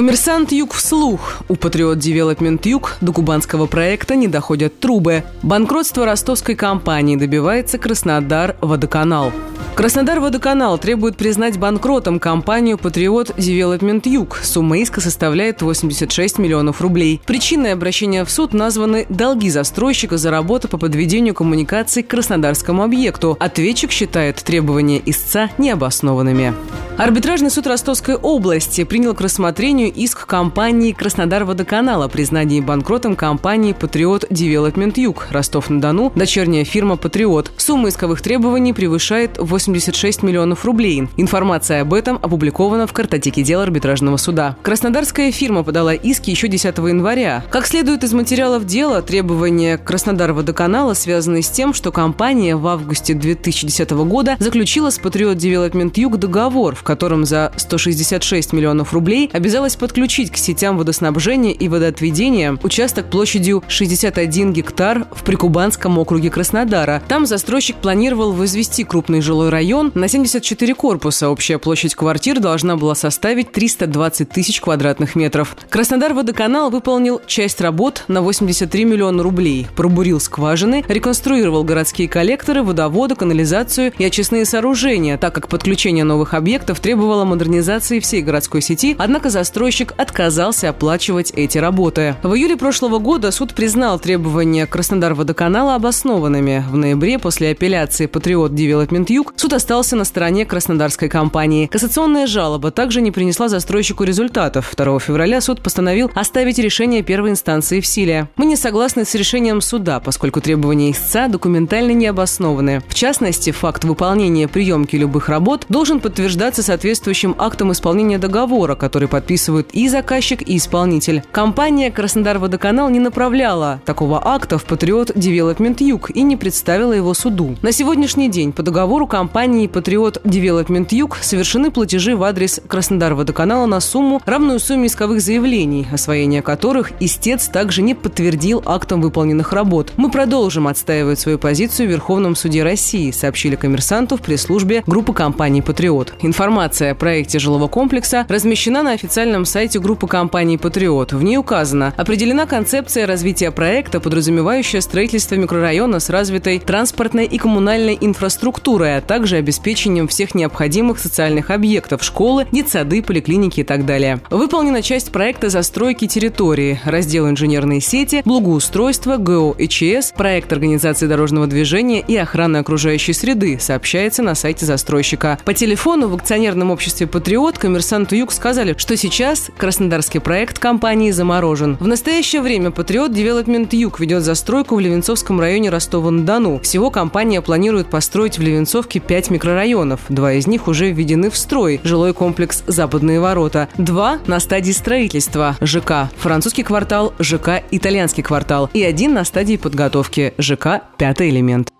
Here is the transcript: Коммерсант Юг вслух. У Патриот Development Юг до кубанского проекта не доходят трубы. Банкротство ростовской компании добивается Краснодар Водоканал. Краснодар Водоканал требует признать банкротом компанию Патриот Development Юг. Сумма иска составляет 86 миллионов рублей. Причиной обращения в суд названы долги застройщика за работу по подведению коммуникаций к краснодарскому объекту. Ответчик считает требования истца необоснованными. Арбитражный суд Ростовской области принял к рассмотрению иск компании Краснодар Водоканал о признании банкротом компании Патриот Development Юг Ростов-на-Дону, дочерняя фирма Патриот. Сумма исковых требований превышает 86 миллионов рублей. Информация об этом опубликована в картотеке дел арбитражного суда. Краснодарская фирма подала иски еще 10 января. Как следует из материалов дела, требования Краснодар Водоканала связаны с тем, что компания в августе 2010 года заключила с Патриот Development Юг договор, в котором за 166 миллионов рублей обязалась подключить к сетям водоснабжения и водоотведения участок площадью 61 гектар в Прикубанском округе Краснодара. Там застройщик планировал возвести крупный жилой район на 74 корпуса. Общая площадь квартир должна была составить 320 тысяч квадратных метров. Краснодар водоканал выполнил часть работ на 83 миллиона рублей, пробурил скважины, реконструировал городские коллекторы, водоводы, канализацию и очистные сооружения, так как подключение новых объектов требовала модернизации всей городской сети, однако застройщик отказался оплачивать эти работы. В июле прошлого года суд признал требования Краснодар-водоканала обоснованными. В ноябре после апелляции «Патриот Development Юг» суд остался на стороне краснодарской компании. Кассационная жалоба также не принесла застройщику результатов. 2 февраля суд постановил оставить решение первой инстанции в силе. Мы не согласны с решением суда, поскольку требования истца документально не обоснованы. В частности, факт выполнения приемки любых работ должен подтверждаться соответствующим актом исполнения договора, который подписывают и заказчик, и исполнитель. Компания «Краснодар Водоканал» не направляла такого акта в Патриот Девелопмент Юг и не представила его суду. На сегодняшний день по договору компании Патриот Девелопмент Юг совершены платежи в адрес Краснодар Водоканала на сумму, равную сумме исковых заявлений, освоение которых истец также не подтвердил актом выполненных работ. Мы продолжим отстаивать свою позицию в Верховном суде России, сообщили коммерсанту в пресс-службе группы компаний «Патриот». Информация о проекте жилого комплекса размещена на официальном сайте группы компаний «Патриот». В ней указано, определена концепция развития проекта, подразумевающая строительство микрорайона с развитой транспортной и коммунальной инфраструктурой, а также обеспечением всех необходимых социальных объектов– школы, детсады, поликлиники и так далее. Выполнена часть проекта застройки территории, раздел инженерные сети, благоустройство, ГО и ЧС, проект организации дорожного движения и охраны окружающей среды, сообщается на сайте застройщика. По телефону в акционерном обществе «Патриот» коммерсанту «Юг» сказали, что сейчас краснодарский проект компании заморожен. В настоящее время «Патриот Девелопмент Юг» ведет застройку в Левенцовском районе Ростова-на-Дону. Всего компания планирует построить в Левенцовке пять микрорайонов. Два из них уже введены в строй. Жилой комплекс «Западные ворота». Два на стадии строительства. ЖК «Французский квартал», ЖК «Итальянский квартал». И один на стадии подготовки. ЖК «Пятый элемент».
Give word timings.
Коммерсант 0.00 0.50
Юг 0.50 0.72
вслух. 0.72 1.42
У 1.50 1.56
Патриот 1.56 1.98
Development 1.98 2.64
Юг 2.64 2.96
до 3.02 3.12
кубанского 3.12 3.66
проекта 3.66 4.16
не 4.16 4.28
доходят 4.28 4.80
трубы. 4.80 5.24
Банкротство 5.42 6.06
ростовской 6.06 6.54
компании 6.54 7.16
добивается 7.16 7.76
Краснодар 7.76 8.56
Водоканал. 8.62 9.30
Краснодар 9.74 10.20
Водоканал 10.20 10.78
требует 10.78 11.18
признать 11.18 11.58
банкротом 11.58 12.18
компанию 12.18 12.78
Патриот 12.78 13.34
Development 13.36 14.06
Юг. 14.06 14.40
Сумма 14.42 14.78
иска 14.78 15.02
составляет 15.02 15.60
86 15.60 16.38
миллионов 16.38 16.80
рублей. 16.80 17.20
Причиной 17.26 17.74
обращения 17.74 18.24
в 18.24 18.30
суд 18.30 18.54
названы 18.54 19.04
долги 19.10 19.50
застройщика 19.50 20.16
за 20.16 20.30
работу 20.30 20.66
по 20.66 20.78
подведению 20.78 21.34
коммуникаций 21.34 22.02
к 22.02 22.08
краснодарскому 22.08 22.84
объекту. 22.84 23.36
Ответчик 23.38 23.90
считает 23.90 24.36
требования 24.36 25.02
истца 25.04 25.50
необоснованными. 25.58 26.54
Арбитражный 27.00 27.48
суд 27.48 27.66
Ростовской 27.66 28.14
области 28.14 28.84
принял 28.84 29.14
к 29.14 29.22
рассмотрению 29.22 29.90
иск 29.90 30.19
компании 30.26 30.92
Краснодар 30.92 31.44
Водоканал 31.44 32.02
о 32.02 32.08
признании 32.08 32.60
банкротом 32.60 33.16
компании 33.16 33.72
Патриот 33.72 34.26
Development 34.28 34.98
Юг 34.98 35.28
Ростов-на-Дону, 35.30 36.12
дочерняя 36.14 36.64
фирма 36.64 36.96
Патриот. 36.96 37.52
Сумма 37.56 37.88
исковых 37.88 38.20
требований 38.20 38.72
превышает 38.72 39.38
86 39.38 40.22
миллионов 40.22 40.64
рублей. 40.64 41.08
Информация 41.16 41.80
об 41.80 41.94
этом 41.94 42.18
опубликована 42.20 42.86
в 42.86 42.92
картотеке 42.92 43.42
дел 43.42 43.60
арбитражного 43.60 44.18
суда. 44.18 44.56
Краснодарская 44.62 45.32
фирма 45.32 45.62
подала 45.62 45.94
иски 45.94 46.30
еще 46.30 46.48
10 46.48 46.76
января. 46.76 47.42
Как 47.48 47.66
следует 47.66 48.04
из 48.04 48.12
материалов 48.12 48.66
дела, 48.66 49.00
требования 49.00 49.78
Краснодар 49.78 50.34
Водоканала 50.34 50.94
связаны 50.94 51.40
с 51.40 51.48
тем, 51.48 51.72
что 51.72 51.92
компания 51.92 52.56
в 52.56 52.66
августе 52.66 53.14
2010 53.14 53.90
года 53.90 54.36
заключила 54.38 54.90
с 54.90 54.98
Патриот 54.98 55.38
Development 55.38 55.96
Юг 55.96 56.18
договор, 56.18 56.74
в 56.74 56.82
котором 56.82 57.24
за 57.24 57.52
166 57.56 58.52
миллионов 58.52 58.92
рублей 58.92 59.30
обязалась 59.32 59.76
подключить 59.76 60.09
к 60.10 60.36
сетям 60.36 60.76
водоснабжения 60.76 61.52
и 61.52 61.68
водоотведения 61.68 62.58
участок 62.64 63.10
площадью 63.10 63.62
61 63.68 64.52
гектар 64.52 65.06
в 65.12 65.22
Прикубанском 65.22 65.98
округе 65.98 66.30
Краснодара. 66.30 67.00
Там 67.06 67.26
застройщик 67.26 67.76
планировал 67.76 68.32
возвести 68.32 68.82
крупный 68.82 69.20
жилой 69.20 69.50
район 69.50 69.92
на 69.94 70.08
74 70.08 70.74
корпуса. 70.74 71.30
Общая 71.30 71.58
площадь 71.58 71.94
квартир 71.94 72.40
должна 72.40 72.76
была 72.76 72.96
составить 72.96 73.52
320 73.52 74.28
тысяч 74.28 74.60
квадратных 74.60 75.14
метров. 75.14 75.56
Краснодар 75.68 76.12
водоканал 76.12 76.70
выполнил 76.70 77.20
часть 77.26 77.60
работ 77.60 78.04
на 78.08 78.20
83 78.20 78.84
миллиона 78.84 79.22
рублей, 79.22 79.68
пробурил 79.76 80.18
скважины, 80.18 80.84
реконструировал 80.88 81.62
городские 81.62 82.08
коллекторы, 82.08 82.64
водоводы, 82.64 83.14
канализацию 83.14 83.92
и 83.96 84.04
очистные 84.04 84.44
сооружения, 84.44 85.18
так 85.18 85.36
как 85.36 85.46
подключение 85.46 86.02
новых 86.02 86.34
объектов 86.34 86.80
требовала 86.80 87.24
модернизации 87.24 88.00
всей 88.00 88.22
городской 88.22 88.60
сети, 88.60 88.96
однако 88.98 89.30
застройщик 89.30 89.94
отказался 90.00 90.70
оплачивать 90.70 91.30
эти 91.36 91.58
работы. 91.58 92.16
В 92.22 92.34
июле 92.34 92.56
прошлого 92.56 92.98
года 92.98 93.30
суд 93.30 93.54
признал 93.54 93.98
требования 93.98 94.66
Краснодар-водоканала 94.66 95.74
обоснованными. 95.74 96.64
В 96.70 96.76
ноябре 96.76 97.18
после 97.18 97.50
апелляции 97.50 98.06
«Патриот 98.06 98.54
Development 98.54 99.10
Юг» 99.10 99.34
суд 99.36 99.52
остался 99.52 99.96
на 99.96 100.04
стороне 100.04 100.46
краснодарской 100.46 101.08
компании. 101.08 101.66
Кассационная 101.66 102.26
жалоба 102.26 102.70
также 102.70 103.02
не 103.02 103.10
принесла 103.10 103.48
застройщику 103.48 104.04
результатов. 104.04 104.72
2 104.74 105.00
февраля 105.00 105.42
суд 105.42 105.60
постановил 105.60 106.10
оставить 106.14 106.58
решение 106.58 107.02
первой 107.02 107.30
инстанции 107.30 107.80
в 107.80 107.86
силе. 107.86 108.28
Мы 108.36 108.46
не 108.46 108.56
согласны 108.56 109.04
с 109.04 109.14
решением 109.14 109.60
суда, 109.60 110.00
поскольку 110.00 110.40
требования 110.40 110.92
истца 110.92 111.28
документально 111.28 111.90
не 111.90 112.06
обоснованы. 112.06 112.82
В 112.88 112.94
частности, 112.94 113.50
факт 113.50 113.84
выполнения 113.84 114.48
приемки 114.48 114.96
любых 114.96 115.28
работ 115.28 115.66
должен 115.68 116.00
подтверждаться 116.00 116.62
соответствующим 116.62 117.34
актом 117.36 117.72
исполнения 117.72 118.18
договора, 118.18 118.76
который 118.76 119.08
подписывают 119.08 119.68
и 119.72 119.89
заказчик, 119.90 120.40
и 120.40 120.56
исполнитель. 120.56 121.22
Компания 121.32 121.90
«Краснодар 121.90 122.38
Водоканал» 122.38 122.88
не 122.88 123.00
направляла 123.00 123.80
такого 123.84 124.20
акта 124.24 124.58
в 124.58 124.64
Патриот 124.64 125.12
Девелопмент 125.14 125.80
Юг 125.80 126.10
и 126.10 126.22
не 126.22 126.36
представила 126.36 126.92
его 126.92 127.12
суду. 127.14 127.56
На 127.62 127.72
сегодняшний 127.72 128.28
день 128.28 128.52
по 128.52 128.62
договору 128.62 129.06
компании 129.06 129.66
Патриот 129.66 130.20
Девелопмент 130.24 130.92
Юг 130.92 131.18
совершены 131.20 131.70
платежи 131.70 132.16
в 132.16 132.22
адрес 132.22 132.60
Краснодар 132.68 133.14
Водоканала 133.14 133.66
на 133.66 133.80
сумму, 133.80 134.22
равную 134.24 134.60
сумме 134.60 134.86
исковых 134.86 135.20
заявлений, 135.20 135.86
освоение 135.92 136.42
которых 136.42 136.92
истец 137.00 137.48
также 137.48 137.82
не 137.82 137.94
подтвердил 137.94 138.62
актом 138.64 139.00
выполненных 139.00 139.52
работ. 139.52 139.92
Мы 139.96 140.10
продолжим 140.10 140.68
отстаивать 140.68 141.18
свою 141.18 141.38
позицию 141.38 141.88
в 141.88 141.90
Верховном 141.90 142.36
суде 142.36 142.62
России, 142.62 143.10
сообщили 143.10 143.56
коммерсанту 143.56 144.16
в 144.16 144.22
пресс-службе 144.22 144.84
группы 144.86 145.12
компаний 145.12 145.62
«Патриот». 145.62 146.14
Информация 146.20 146.92
о 146.92 146.94
проекте 146.94 147.38
жилого 147.38 147.66
комплекса 147.66 148.24
размещена 148.28 148.82
на 148.82 148.92
официальном 148.92 149.44
сайте 149.44 149.79
группы 149.80 150.06
компаний 150.06 150.58
«Патриот». 150.58 151.12
В 151.12 151.22
ней 151.22 151.36
указано, 151.36 151.92
определена 151.96 152.46
концепция 152.46 153.06
развития 153.06 153.50
проекта, 153.50 154.00
подразумевающая 154.00 154.80
строительство 154.80 155.34
микрорайона 155.34 156.00
с 156.00 156.10
развитой 156.10 156.58
транспортной 156.58 157.26
и 157.26 157.38
коммунальной 157.38 157.98
инфраструктурой, 158.00 158.98
а 158.98 159.00
также 159.00 159.36
обеспечением 159.36 160.08
всех 160.08 160.34
необходимых 160.34 160.98
социальных 160.98 161.50
объектов– 161.50 162.02
школы, 162.04 162.46
детсады, 162.52 163.02
поликлиники 163.02 163.60
и 163.60 163.64
так 163.64 163.86
далее. 163.86 164.20
Выполнена 164.30 164.82
часть 164.82 165.12
проекта 165.12 165.48
застройки 165.48 166.06
территории, 166.06 166.80
раздел 166.84 167.28
инженерные 167.28 167.80
сети, 167.80 168.22
благоустройство, 168.24 169.16
ГО 169.16 169.54
и 169.58 169.68
ЧС, 169.68 170.12
проект 170.12 170.52
организации 170.52 171.06
дорожного 171.06 171.46
движения 171.46 172.00
и 172.00 172.16
охраны 172.16 172.58
окружающей 172.58 173.12
среды, 173.12 173.58
сообщается 173.60 174.22
на 174.22 174.34
сайте 174.34 174.66
застройщика. 174.66 175.38
По 175.44 175.54
телефону 175.54 176.08
в 176.08 176.14
акционерном 176.14 176.70
обществе 176.70 177.06
«Патриот» 177.06 177.58
коммерсанту 177.58 178.14
«Юг» 178.16 178.32
сказали, 178.32 178.74
что 178.76 178.96
сейчас 178.96 179.50
краснодарский 179.70 180.18
проект 180.18 180.58
компании 180.58 181.12
заморожен. 181.12 181.76
В 181.78 181.86
настоящее 181.86 182.42
время 182.42 182.72
«Патриот 182.72 183.12
Девелопмент 183.12 183.72
Юг» 183.72 184.00
ведет 184.00 184.24
застройку 184.24 184.74
в 184.74 184.80
Левенцовском 184.80 185.38
районе 185.38 185.70
Ростова-на-Дону. 185.70 186.58
Всего 186.58 186.90
компания 186.90 187.40
планирует 187.40 187.86
построить 187.86 188.36
в 188.36 188.42
Левенцовке 188.42 188.98
пять 188.98 189.30
микрорайонов. 189.30 190.00
Два 190.08 190.32
из 190.32 190.48
них 190.48 190.66
уже 190.66 190.90
введены 190.90 191.30
в 191.30 191.36
строй. 191.36 191.80
Жилой 191.84 192.14
комплекс 192.14 192.64
«Западные 192.66 193.20
ворота». 193.20 193.68
Два 193.78 194.18
на 194.26 194.40
стадии 194.40 194.72
строительства. 194.72 195.56
ЖК 195.60 196.10
«Французский 196.16 196.64
квартал», 196.64 197.14
ЖК 197.20 197.62
«Итальянский 197.70 198.24
квартал». 198.24 198.68
И 198.72 198.82
один 198.82 199.14
на 199.14 199.24
стадии 199.24 199.56
подготовки. 199.56 200.34
ЖК 200.36 200.82
«Пятый 200.98 201.30
элемент». 201.30 201.70